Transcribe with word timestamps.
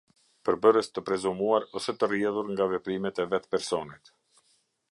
Përbërës 0.47 0.87
të 0.95 1.01
prezumuar 1.09 1.67
ose 1.79 1.95
të 2.03 2.09
rrjedhur 2.11 2.49
nga 2.55 2.67
veprimet 2.73 3.21
e 3.25 3.29
vetë 3.35 3.53
personit. 3.57 4.11